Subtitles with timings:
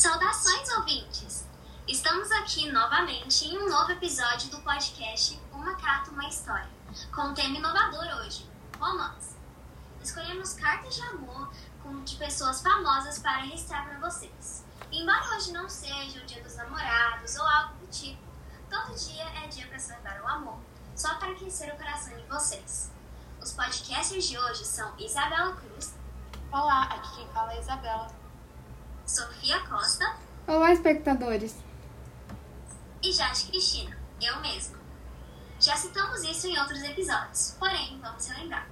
[0.00, 1.46] Saudações, ouvintes!
[1.86, 6.70] Estamos aqui novamente em um novo episódio do podcast Uma Carta, Uma História,
[7.14, 9.36] com um tema inovador hoje, romance.
[10.02, 11.52] Escolhemos cartas de amor
[12.02, 14.64] de pessoas famosas para registrar para vocês.
[14.90, 18.22] Embora hoje não seja o dia dos namorados ou algo do tipo,
[18.70, 20.60] todo dia é dia para celebrar o amor,
[20.96, 22.90] só para aquecer o coração de vocês.
[23.38, 25.94] Os podcasters de hoje são Isabela Cruz.
[26.50, 28.29] Olá, aqui quem fala é Isabela.
[29.10, 30.14] Sofia Costa.
[30.46, 31.56] Olá, espectadores.
[33.02, 34.78] E Jade Cristina, eu mesma.
[35.58, 38.68] Já citamos isso em outros episódios, porém, vamos relembrar.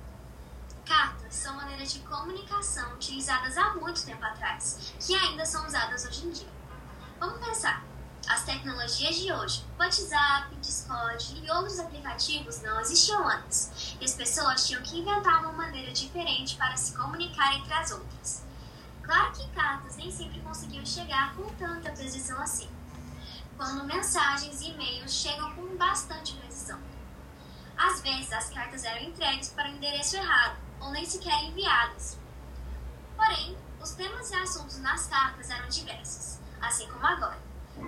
[0.87, 6.29] Cartas são maneiras de comunicação utilizadas há muito tempo atrás, que ainda são usadas hoje
[6.29, 6.53] em dia.
[7.19, 7.83] Vamos pensar.
[8.29, 14.65] As tecnologias de hoje, WhatsApp, Discord e outros aplicativos não existiam antes, e as pessoas
[14.65, 18.48] tinham que inventar uma maneira diferente para se comunicar entre as outras.
[19.09, 22.69] Claro que cartas nem sempre conseguiam chegar com tanta precisão assim,
[23.57, 26.79] quando mensagens e e-mails chegam com bastante precisão.
[27.75, 32.19] Às vezes, as cartas eram entregues para o endereço errado ou nem sequer enviadas.
[33.17, 37.41] Porém, os temas e assuntos nas cartas eram diversos, assim como agora.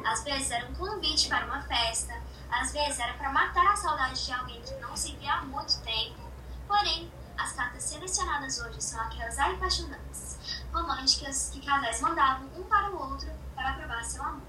[0.07, 2.19] Às vezes era um convite para uma festa,
[2.51, 5.83] às vezes era para matar a saudade de alguém que não se via há muito
[5.83, 6.31] tempo.
[6.67, 10.30] Porém, as cartas selecionadas hoje são aquelas apaixonantes,
[10.73, 14.43] românticas que casais mandavam um para o outro para provar seu amor.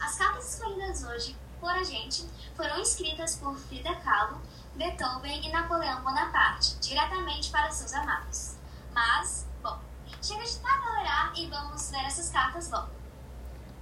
[0.00, 4.40] As cartas escolhidas hoje por a gente foram escritas por Frida Kahlo,
[4.74, 8.56] Beethoven e Napoleão Bonaparte, diretamente para seus amados.
[8.94, 9.78] Mas, bom,
[10.20, 12.90] chega de tabuleirar e vamos ler essas cartas logo.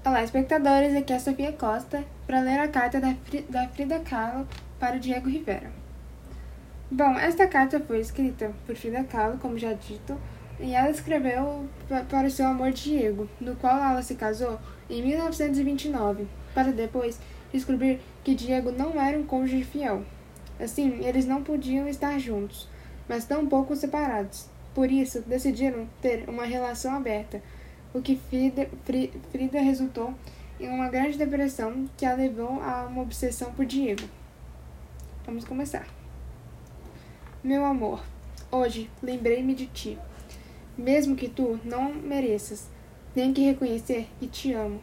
[0.05, 4.49] Olá, espectadores, aqui é a Sofia Costa para ler a carta da Frida Kahlo
[4.79, 5.73] para o Diego Rivera.
[6.91, 10.21] Bom, esta carta foi escrita por Frida Kahlo, como já dito,
[10.63, 11.69] e ela escreveu
[12.09, 17.19] para o seu amor Diego, no qual ela se casou em 1929, para depois
[17.53, 20.05] descobrir que Diego não era um cônjuge fiel.
[20.61, 22.69] Assim, eles não podiam estar juntos,
[23.09, 24.47] mas tampouco separados.
[24.73, 27.43] Por isso, decidiram ter uma relação aberta,
[27.93, 28.69] o que Frida,
[29.31, 30.15] Frida resultou
[30.61, 34.09] em uma grande depressão que a levou a uma obsessão por Diego.
[35.27, 35.87] Vamos começar.
[37.43, 38.01] Meu amor,
[38.51, 39.99] hoje lembrei-me de ti.
[40.77, 42.69] Mesmo que tu não mereças,
[43.15, 44.81] tenho que reconhecer que te amo.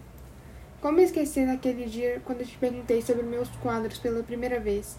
[0.81, 4.97] Como esquecer naquele dia quando te perguntei sobre meus quadros pela primeira vez?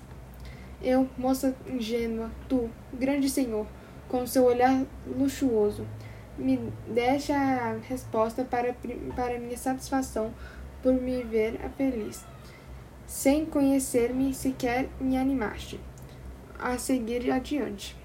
[0.83, 3.67] Eu, moça ingênua, tu, grande senhor,
[4.09, 5.87] com seu olhar luxuoso,
[6.37, 6.59] me
[6.89, 8.75] deixa a resposta para,
[9.15, 10.33] para minha satisfação
[10.83, 12.25] por me ver feliz.
[13.07, 15.79] Sem conhecer-me, sequer me animaste
[16.61, 17.97] a seguir adiante.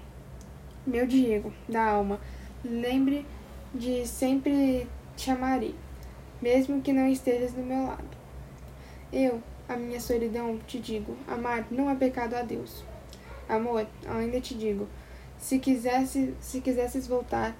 [0.86, 2.18] Meu Diego, da alma,
[2.66, 3.26] lembre
[3.74, 5.74] de sempre te amarei
[6.40, 8.16] mesmo que não estejas do meu lado.
[9.12, 12.84] Eu, a minha solidão, te digo: amar não é pecado a Deus.
[13.48, 14.88] Amor, ainda te digo:
[15.38, 17.56] se quisesse, se quisesses voltar,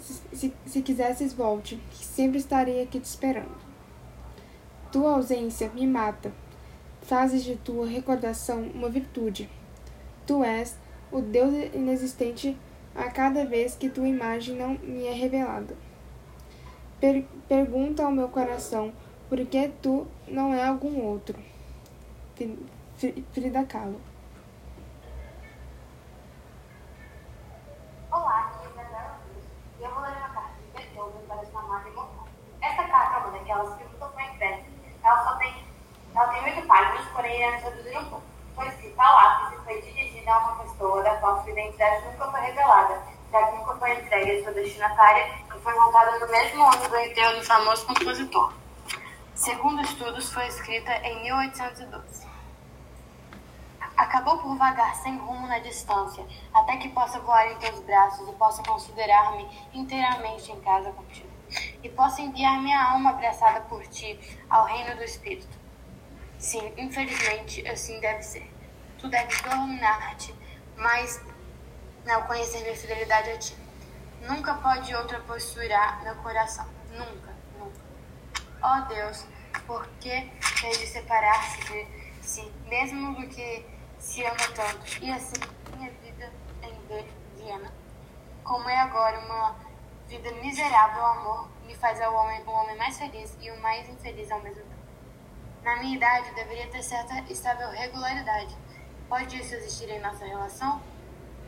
[0.00, 3.70] se, se, se quisesses volte, que sempre estarei aqui te esperando.
[4.90, 6.32] Tua ausência me mata.
[7.02, 9.48] Fazes de tua recordação uma virtude.
[10.26, 10.76] Tu és
[11.10, 12.56] o Deus inexistente
[12.94, 15.76] a cada vez que tua imagem não me é revelada.
[17.00, 18.92] Per pergunta ao meu coração,
[19.28, 21.38] por que tu não é algum outro?
[23.32, 24.00] Frida Kahlo.
[28.10, 29.44] Olá, é Cruz
[29.78, 31.60] e eu vou ler uma carta de Beethoven para sua.
[32.60, 33.20] Esta carta
[34.40, 34.64] é.
[35.02, 35.64] Ela só tem,
[36.14, 38.24] ela tem oito páginas, porém iremos reduzir um pouco.
[38.54, 40.56] Foi escrita a lápis e foi dirigida a uma
[41.50, 43.02] sua identidade nunca foi revelada,
[43.32, 47.36] já que nunca foi entregue a sua destinatária foi montada no mesmo ano do enterro
[47.36, 48.52] do famoso compositor.
[49.34, 52.26] Segundo estudos, foi escrita em 1812.
[53.94, 56.24] Acabou por vagar sem rumo na distância,
[56.54, 61.28] até que possa voar em teus braços e possa considerar-me inteiramente em casa contigo,
[61.82, 64.18] e possa enviar minha alma abraçada por ti
[64.48, 65.58] ao reino do Espírito.
[66.38, 68.50] Sim, infelizmente, assim deve ser.
[68.98, 70.34] Tu deves dominar-te,
[70.76, 71.20] mas
[72.04, 73.56] não conhecer minha fidelidade a ti.
[74.22, 76.66] Nunca pode outra posturar meu coração.
[76.90, 77.80] Nunca, nunca.
[78.62, 79.24] Ó oh Deus,
[79.66, 81.86] por que fez de separar-se de
[82.22, 83.64] si, mesmo do que
[83.98, 85.02] se ama tanto?
[85.02, 85.40] E assim,
[85.76, 86.30] minha vida
[86.62, 87.06] em
[87.36, 87.72] Viena.
[88.44, 89.56] Como é agora uma
[90.08, 93.88] vida miserável, o amor me faz ao homem o homem mais feliz e o mais
[93.88, 94.80] infeliz ao mesmo tempo.
[95.62, 98.56] Na minha idade, deveria ter certa estável regularidade.
[99.08, 100.82] Pode isso existir em nossa relação?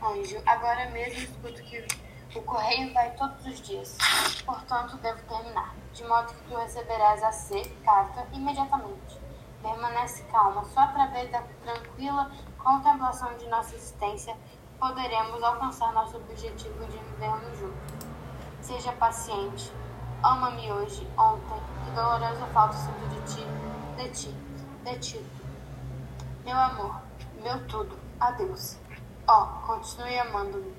[0.05, 1.85] Anjo, agora mesmo escuto que
[2.35, 3.97] o correio vai todos os dias,
[4.45, 5.73] portanto devo terminar.
[5.93, 9.17] de modo que tu receberás a C, carta, imediatamente.
[9.61, 14.35] Permanece calma, só através da tranquila contemplação de nossa existência
[14.79, 18.07] poderemos alcançar nosso objetivo de vivermos juntos.
[18.59, 19.71] Seja paciente,
[20.21, 23.45] ama-me hoje, ontem, que dolorosa falta sinto de ti,
[23.95, 24.35] de ti,
[24.83, 25.25] de ti.
[26.43, 27.01] Meu amor,
[27.41, 28.82] meu tudo, adeus.
[29.25, 30.75] Ó, oh, continue amando-me.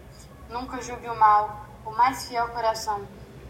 [0.51, 3.07] Nunca julgue o mal, o mais fiel coração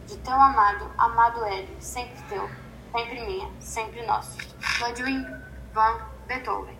[0.06, 2.48] de teu amado, amado Hélio, sempre teu,
[2.92, 4.38] sempre minha, sempre nosso.
[4.80, 5.26] Ludwig
[5.72, 5.98] van
[6.28, 6.78] Beethoven.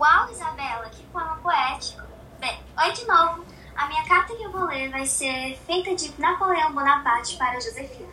[0.00, 2.02] Uau, Isabela, que poema poético!
[2.40, 3.44] Bem, oi de novo.
[3.76, 8.08] A minha carta que eu vou ler vai ser feita de Napoleão Bonaparte para Josefina.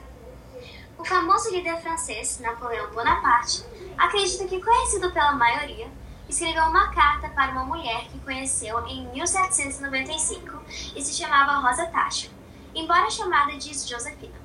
[0.98, 3.66] O famoso líder francês, Napoleão Bonaparte,
[3.98, 5.90] acredita que conhecido pela maioria,
[6.28, 10.62] escreveu uma carta para uma mulher que conheceu em 1795
[10.96, 12.30] e se chamava Rosa Tacha,
[12.74, 14.36] embora chamada de Josefina.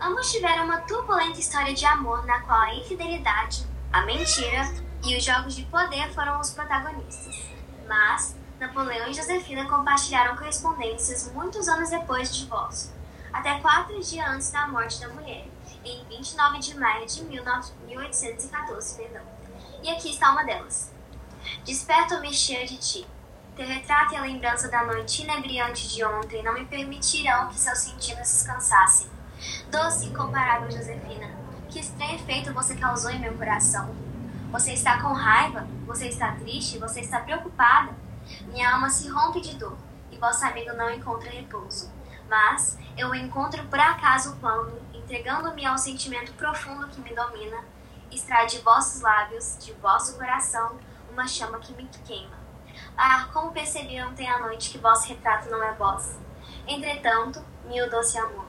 [0.00, 4.74] Ambos tiveram uma turbulenta história de amor na qual a infidelidade, a mentira
[5.04, 7.42] e os jogos de poder foram os protagonistas.
[7.86, 12.92] Mas Napoleão e Josefina compartilharam correspondências muitos anos depois do divórcio,
[13.32, 15.46] até quatro dias antes da morte da mulher,
[15.84, 18.96] em 29 de maio de 1814.
[18.96, 19.22] Perdão.
[19.82, 20.93] E aqui está uma delas.
[21.64, 23.06] Desperto-me cheio de ti.
[23.56, 27.78] Teu retrato e a lembrança da noite inebriante de ontem não me permitirão que seus
[27.78, 29.08] sentidos descansassem.
[29.70, 31.30] Doce e incomparável Josefina,
[31.70, 33.96] que estranho efeito você causou em meu coração.
[34.52, 35.66] Você está com raiva?
[35.86, 36.78] Você está triste?
[36.78, 37.94] Você está preocupada?
[38.48, 39.78] Minha alma se rompe de dor
[40.12, 41.90] e vosso amigo não encontra repouso.
[42.28, 47.64] Mas eu o encontro por acaso quando, entregando-me ao sentimento profundo que me domina,
[48.10, 50.78] extrai de vossos lábios, de vosso coração,
[51.14, 52.36] uma chama que me queima.
[52.96, 56.18] Ah, como percebi ontem à noite que vosso retrato não é vós.
[56.66, 58.46] Entretanto, mil doce amor,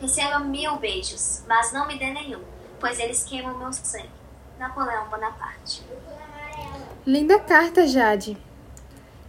[0.00, 2.42] receba mil beijos, mas não me dê nenhum,
[2.78, 4.10] pois eles queimam meu sangue.
[4.58, 5.82] Napoleão Bonaparte.
[7.06, 8.36] Linda carta, Jade.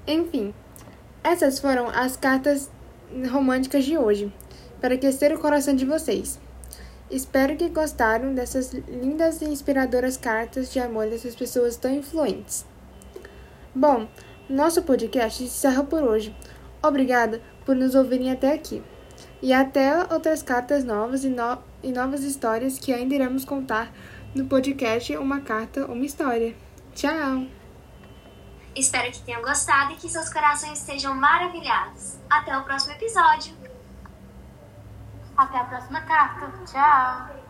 [0.06, 0.54] Enfim,
[1.24, 2.70] essas foram as cartas
[3.32, 4.34] românticas de hoje,
[4.82, 6.40] para aquecer o coração de vocês.
[7.10, 12.66] Espero que gostaram dessas lindas e inspiradoras cartas de amor dessas pessoas tão influentes.
[13.76, 14.08] Bom,
[14.48, 16.36] nosso podcast encerra por hoje.
[16.82, 18.84] Obrigada por nos ouvirem até aqui.
[19.42, 23.92] E até outras cartas novas e, no e novas histórias que ainda iremos contar
[24.36, 26.56] no podcast Uma Carta, Uma História.
[26.94, 27.46] Tchau!
[28.76, 32.18] Espero que tenham gostado e que seus corações estejam maravilhados.
[32.30, 33.54] Até o próximo episódio!
[35.36, 36.52] Até a próxima carta.
[36.66, 37.43] Tchau!